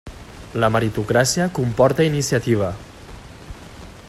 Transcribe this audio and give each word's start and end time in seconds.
La 0.63 0.69
meritocràcia 0.75 1.47
comporta 1.59 2.09
iniciativa. 2.09 2.71